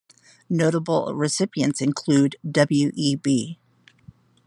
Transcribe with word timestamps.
Notable 0.49 1.13
recipients 1.13 1.79
include: 1.79 2.35
W. 2.51 2.89
E. 2.95 3.13
B. 3.15 3.59